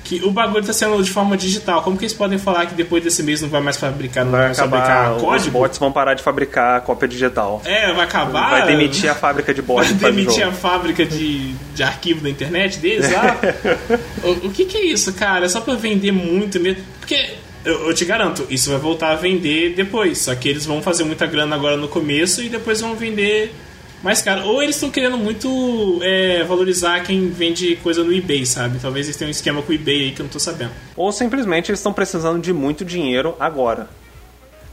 [0.03, 1.81] Que o bagulho está sendo de forma digital.
[1.81, 4.47] Como que eles podem falar que depois desse mês não vai mais fabricar, não vai,
[4.47, 5.35] vai fabricar código?
[5.35, 7.61] Os bots vão parar de fabricar cópia digital.
[7.63, 8.49] É, vai acabar.
[8.49, 9.93] Vai demitir a fábrica de bots.
[9.93, 13.37] Vai demitir a fábrica de, de arquivo da internet deles lá.
[14.25, 15.45] o, o que, que é isso, cara?
[15.45, 16.83] É só para vender muito mesmo.
[16.99, 20.17] Porque eu, eu, te garanto, isso vai voltar a vender depois.
[20.17, 23.55] Só que eles vão fazer muita grana agora no começo e depois vão vender
[24.03, 24.45] mais caro.
[24.45, 28.77] Ou eles estão querendo muito é, valorizar quem vende coisa no eBay, sabe?
[28.79, 30.71] Talvez eles tenham um esquema com o eBay aí que eu não tô sabendo.
[30.95, 33.87] Ou simplesmente eles estão precisando de muito dinheiro agora.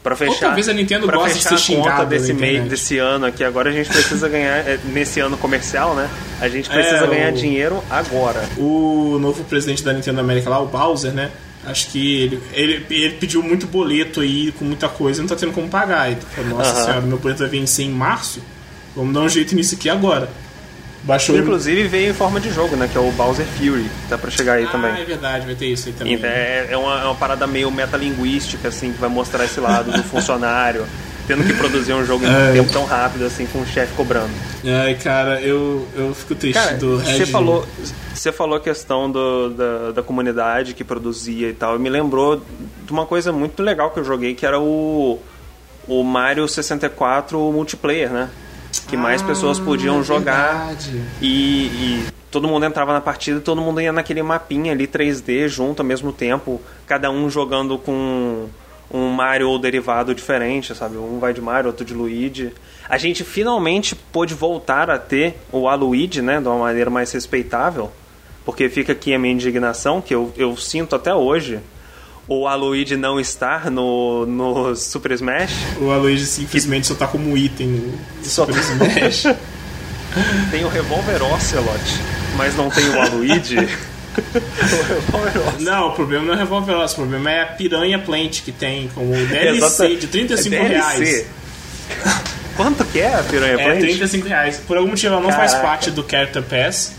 [0.02, 2.66] Pra fechar, Ou talvez a Nintendo pra goste fechar de ser a conta desse, mês,
[2.68, 3.44] desse ano aqui.
[3.44, 6.08] Agora a gente precisa ganhar, é, nesse ano comercial, né?
[6.40, 8.42] A gente precisa é, ganhar o, dinheiro agora.
[8.56, 11.30] O novo presidente da Nintendo América lá, o Bowser, né?
[11.66, 15.52] Acho que ele, ele, ele pediu muito boleto aí, com muita coisa, não tá tendo
[15.52, 16.10] como pagar.
[16.10, 16.84] Ele falou, nossa uh -huh.
[16.84, 18.40] senhora, meu boleto vai vencer em março.
[18.94, 20.28] Vamos dar um jeito nisso aqui agora.
[21.02, 22.88] Baixou Inclusive veio em forma de jogo, né?
[22.90, 24.90] Que é o Bowser Fury, tá pra chegar aí ah, também.
[24.90, 26.18] Ah, é verdade, vai ter isso aí também.
[26.22, 30.02] É, é, uma, é uma parada meio metalinguística, assim, que vai mostrar esse lado do
[30.04, 30.84] funcionário,
[31.26, 34.30] tendo que produzir um jogo em um tempo tão rápido, assim, com o chefe cobrando.
[34.62, 36.98] Ai, cara, eu, eu fico triste cara, do.
[36.98, 37.66] Você falou,
[38.12, 42.42] você falou a questão do, da, da comunidade que produzia e tal, e me lembrou
[42.84, 45.18] de uma coisa muito legal que eu joguei, que era o,
[45.88, 48.28] o Mario 64 multiplayer, né?
[48.88, 50.74] Que mais pessoas podiam é jogar
[51.20, 55.48] e, e, todo mundo entrava na partida e todo mundo ia naquele mapinha ali 3D
[55.48, 58.48] junto ao mesmo tempo, cada um jogando com
[58.92, 60.96] um Mario ou derivado diferente, sabe?
[60.96, 62.52] Um vai de Mario, outro de Luigi.
[62.88, 67.90] A gente finalmente pôde voltar a ter o Aluigi, né, de uma maneira mais respeitável,
[68.44, 71.60] porque fica aqui a minha indignação, que eu, eu sinto até hoje
[72.30, 75.52] o Aloyd não estar no, no Super Smash.
[75.80, 78.60] O Aloyd simplesmente só tá como item no Super tá...
[78.60, 79.24] Smash.
[80.52, 81.82] tem o Revolver Ocelot,
[82.36, 83.56] mas não tem o Aloyd.
[85.58, 88.52] não, o problema não é o Revolver Ocelot, o problema é a Piranha Plant que
[88.52, 91.26] tem como DLC de 35 é reais.
[92.56, 93.76] Quanto que é a Piranha Plant?
[93.76, 94.60] É 35 reais.
[94.68, 95.48] Por algum motivo ela não Caraca.
[95.48, 96.92] faz parte do Character Pass.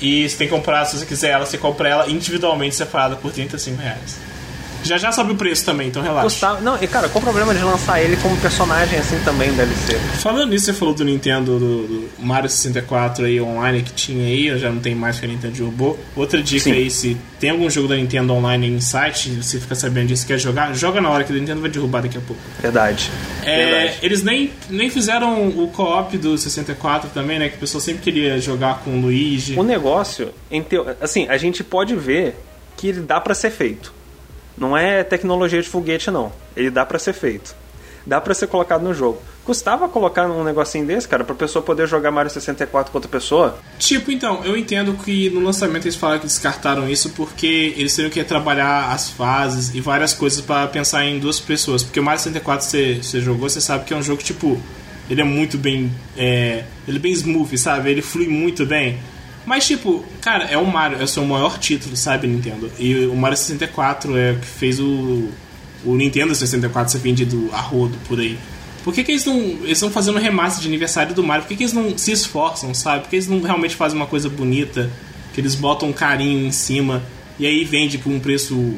[0.00, 3.30] E você tem que comprar, se você quiser ela, você compra ela individualmente separada por
[3.30, 4.31] 35 reais.
[4.84, 6.24] Já já sobe o preço também, então relaxa.
[6.24, 9.74] Gustavo, não, e cara, qual o problema de lançar ele como personagem assim também deve
[9.74, 9.98] ser?
[10.20, 14.58] Falando nisso, você falou do Nintendo, do, do Mario 64 aí online que tinha aí,
[14.58, 15.98] já não tem mais que a Nintendo derrubou.
[16.16, 16.72] Outra dica Sim.
[16.72, 20.38] aí, se tem algum jogo da Nintendo online em site, você fica sabendo disso quer
[20.38, 22.42] jogar, joga na hora que a Nintendo vai derrubar daqui a pouco.
[22.60, 23.10] Verdade.
[23.42, 23.98] É, Verdade.
[24.02, 27.48] Eles nem, nem fizeram o co-op do 64 também, né?
[27.48, 29.58] Que a pessoa sempre queria jogar com o Luigi.
[29.58, 30.32] O negócio,
[31.00, 32.36] assim, a gente pode ver
[32.76, 34.01] que ele dá para ser feito
[34.62, 36.32] não é tecnologia de foguete, não.
[36.56, 37.52] Ele dá para ser feito.
[38.06, 39.20] Dá para ser colocado no jogo.
[39.44, 43.58] Custava colocar um negocinho desse, cara, pra pessoa poder jogar Mario 64 com outra pessoa?
[43.76, 48.10] Tipo, então, eu entendo que no lançamento eles falaram que descartaram isso porque eles teriam
[48.10, 51.82] que trabalhar as fases e várias coisas para pensar em duas pessoas.
[51.82, 54.60] Porque o Mario 64 você, jogou, você sabe que é um jogo, tipo,
[55.10, 55.90] ele é muito bem.
[56.16, 57.90] É, ele é bem smooth, sabe?
[57.90, 59.00] Ele flui muito bem.
[59.44, 62.70] Mas, tipo, cara, é o Mario, é o seu maior título, sabe, Nintendo?
[62.78, 65.28] E o Mario 64 é o que fez o,
[65.84, 68.38] o Nintendo 64 ser vendido a rodo por aí.
[68.84, 69.38] Por que, que eles não.
[69.38, 71.44] Eles estão fazendo remaster de aniversário do Mario?
[71.44, 73.02] Por que, que eles não se esforçam, sabe?
[73.02, 74.90] Por que eles não realmente fazem uma coisa bonita?
[75.32, 77.02] Que eles botam um carinho em cima
[77.38, 78.74] e aí vende com um preço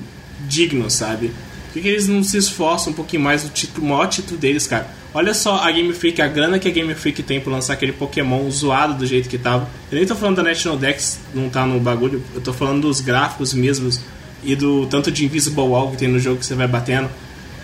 [0.47, 1.33] digno, sabe?
[1.75, 4.65] Por que, eles não se esforçam um pouquinho mais no título, o maior título deles,
[4.65, 4.89] cara?
[5.13, 7.91] Olha só a Game Freak, a grana que a Game Freak tem pra lançar aquele
[7.91, 9.69] Pokémon zoado do jeito que tava.
[9.91, 13.01] Eu nem tô falando da National Dex, não tá no bagulho, eu tô falando dos
[13.01, 14.01] gráficos mesmos
[14.45, 17.11] e do tanto de Invisible Wall que tem no jogo que você vai batendo.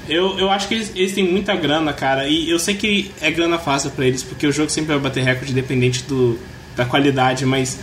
[0.08, 3.30] Eu, eu acho que eles, eles têm muita grana, cara, e eu sei que é
[3.30, 6.36] grana fácil para eles, porque o jogo sempre vai bater recorde independente do,
[6.74, 7.78] da qualidade, mas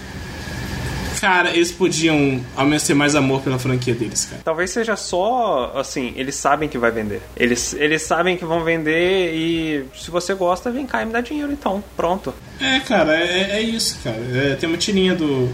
[1.20, 4.42] cara, eles podiam ao menos ter mais amor pela franquia deles, cara.
[4.44, 7.22] Talvez seja só, assim, eles sabem que vai vender.
[7.36, 11.22] Eles, eles sabem que vão vender e se você gosta, vem cá e me dá
[11.22, 11.84] dinheiro então.
[11.96, 12.34] Pronto.
[12.60, 14.18] É, cara, é, é isso, cara.
[14.34, 15.50] É, tem uma tirinha do,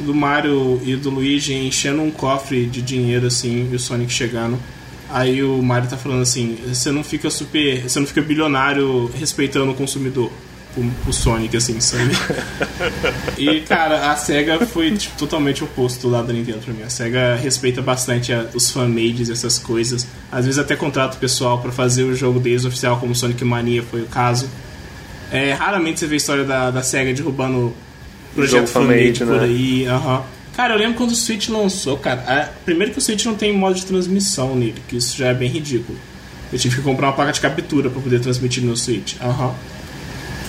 [0.00, 4.58] do Mario e do Luigi enchendo um cofre de dinheiro, assim, e o Sonic chegando.
[5.08, 7.82] Aí o Mario tá falando assim, você não fica super.
[7.82, 10.30] Você não fica bilionário respeitando o consumidor
[10.76, 12.10] o, o Sonic, assim, sabe?
[13.38, 16.82] e, cara, a SEGA foi tipo, totalmente oposto do lado da Nintendo pra mim.
[16.82, 20.06] A SEGA respeita bastante a, os fanmades, essas coisas.
[20.30, 23.82] Às vezes até contrata o pessoal para fazer o jogo deles oficial, como Sonic Mania
[23.82, 24.48] foi o caso.
[25.30, 27.74] É, raramente você vê a história da, da SEGA derrubando
[28.34, 29.44] projeto fanmade por né?
[29.44, 29.88] aí.
[29.88, 30.22] Uhum.
[30.54, 32.20] Cara, eu lembro quando o Switch lançou, cara.
[32.26, 35.34] A, primeiro que o Switch não tem modo de transmissão nele, que isso já é
[35.34, 35.98] bem ridículo.
[36.52, 39.16] Eu tive que comprar uma placa de captura para poder transmitir no Switch.
[39.20, 39.46] Aham.
[39.46, 39.75] Uhum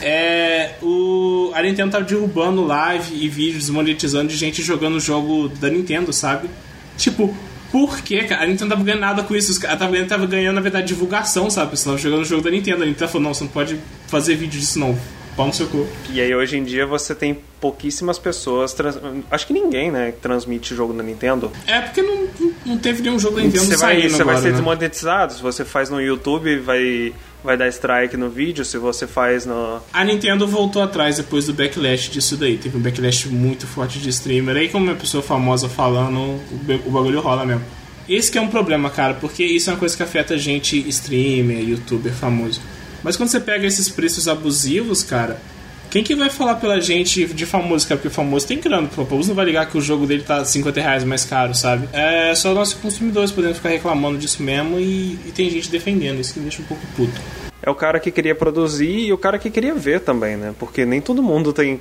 [0.02, 5.50] é, o, a Nintendo tava derrubando live e vídeos desmonetizando de gente jogando o jogo
[5.50, 6.50] da Nintendo, sabe?
[6.98, 7.36] Tipo,
[7.72, 8.44] por quê, cara?
[8.44, 9.66] A Nintendo tava ganhando nada com isso.
[9.68, 11.78] A tava, tava ganhando, na verdade, divulgação, sabe?
[11.78, 12.84] Você tava jogando o jogo da Nintendo.
[12.84, 14.98] A Nintendo falou, não, você não pode fazer vídeo disso, não.
[15.36, 15.86] Pau no seu cu.
[16.10, 18.74] E aí, hoje em dia, você tem pouquíssimas pessoas...
[18.74, 18.98] Trans...
[19.30, 21.52] Acho que ninguém, né, que transmite jogo da Nintendo.
[21.68, 22.28] É, porque não,
[22.66, 24.52] não teve nenhum jogo da Nintendo você vai, Você vai ser né?
[24.52, 25.34] desmonetizado.
[25.34, 29.80] Se você faz no YouTube, vai vai dar strike no vídeo se você faz no.
[29.94, 32.58] A Nintendo voltou atrás depois do backlash disso daí.
[32.58, 34.58] Teve um backlash muito forte de streamer.
[34.58, 36.40] Aí, como uma pessoa famosa falando,
[36.86, 37.64] o bagulho rola mesmo.
[38.08, 40.78] Esse que é um problema, cara, porque isso é uma coisa que afeta a gente,
[40.88, 42.62] streamer, youtuber famoso.
[43.04, 45.42] Mas quando você pega esses preços abusivos, cara,
[45.90, 47.88] quem que vai falar pela gente de famoso?
[47.88, 48.88] Porque o famoso tem grana.
[48.88, 51.88] O famoso não vai ligar que o jogo dele tá 50 reais mais caro, sabe?
[51.94, 56.20] É só nós consumidores podendo ficar reclamando disso mesmo e, e tem gente defendendo.
[56.20, 57.22] Isso que me deixa um pouco puto.
[57.62, 60.54] É o cara que queria produzir e o cara que queria ver também, né?
[60.60, 61.76] Porque nem todo mundo tem.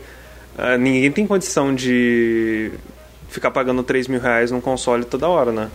[0.59, 2.71] Uh, ninguém tem condição de
[3.29, 5.69] ficar pagando 3 mil reais num console toda hora, né?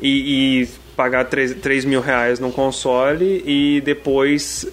[0.00, 4.66] E, e pagar 3, 3 mil reais num console e depois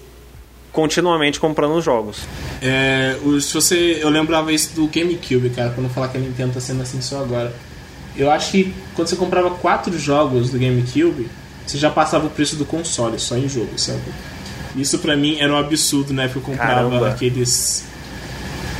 [0.72, 2.20] continuamente comprando os jogos.
[2.60, 6.54] É, se você, eu lembrava isso do GameCube, cara, pra não falar que a Nintendo
[6.54, 7.52] tá sendo assim só agora.
[8.16, 11.28] Eu acho que quando você comprava quatro jogos do GameCube,
[11.66, 14.00] você já passava o preço do console, só em jogo, sabe?
[14.76, 16.24] Isso pra mim era um absurdo, né?
[16.28, 17.08] Porque eu comprava Caramba.
[17.08, 17.84] aqueles.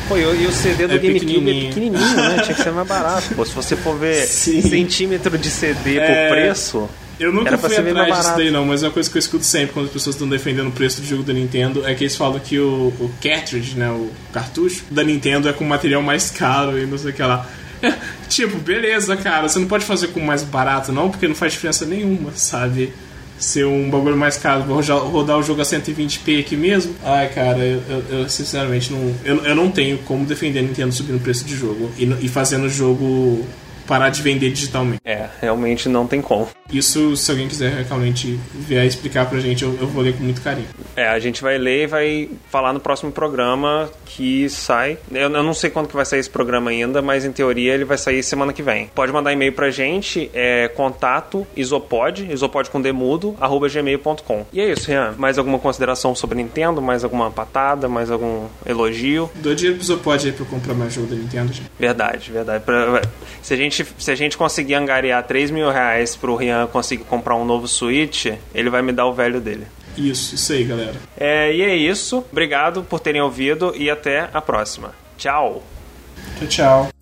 [0.09, 2.41] Pô, e o CD do é GameCube é pequenininho, né?
[2.43, 3.35] Tinha que ser mais barato.
[3.35, 4.61] Pô, se você for ver Sim.
[4.63, 6.29] centímetro de CD é...
[6.29, 6.89] por preço.
[7.23, 9.73] Eu nunca fui atrás disso daí não, mas é uma coisa que eu escuto sempre
[9.73, 12.41] quando as pessoas estão defendendo o preço do jogo da Nintendo é que eles falam
[12.41, 16.85] que o, o cartridge, né, o cartucho da Nintendo é com material mais caro e
[16.85, 17.49] não sei o que lá.
[17.83, 17.95] É,
[18.29, 21.85] tipo, beleza, cara, você não pode fazer com mais barato não, porque não faz diferença
[21.85, 22.93] nenhuma, sabe?
[23.39, 26.95] Ser um bagulho mais caro, vou rodar o jogo a 120p aqui mesmo.
[27.05, 29.13] Ai, cara, eu, eu, eu sinceramente não.
[29.25, 32.29] Eu, eu não tenho como defender a Nintendo subindo o preço de jogo e, e
[32.29, 33.45] fazendo o jogo
[33.93, 35.03] parar de vender digitalmente.
[35.05, 36.49] É, realmente não tem como.
[36.73, 40.41] Isso, se alguém quiser realmente vier explicar pra gente, eu, eu, vou ler com muito
[40.41, 40.69] carinho.
[40.97, 44.97] É, a gente vai ler e vai falar no próximo programa que sai.
[45.11, 47.85] Eu, eu, não sei quando que vai sair esse programa ainda, mas em teoria ele
[47.85, 48.87] vai sair semana que vem.
[48.95, 54.47] Pode mandar e-mail pra gente, é contato isopod, isopod com demudo, arroba gmail.com.
[54.55, 55.15] E é isso, Rian.
[55.19, 56.81] Mais alguma consideração sobre Nintendo?
[56.81, 57.91] Mais alguma patada?
[57.91, 59.31] Mais algum elogio?
[59.35, 61.71] Dou dinheiro pro isopod aí pra eu comprar mais jogo da Nintendo, gente.
[61.79, 62.65] Verdade, verdade.
[62.65, 63.03] Pra,
[63.43, 67.37] se a gente, se a gente conseguir angariar 3 mil reais pro Rian conseguir comprar
[67.37, 69.67] um novo Switch, ele vai me dar o velho dele.
[69.97, 70.95] Isso, isso aí, galera.
[71.17, 72.25] É, e é isso.
[72.31, 74.95] Obrigado por terem ouvido e até a próxima.
[75.19, 75.63] Tchau.
[76.39, 77.02] Tchau, tchau.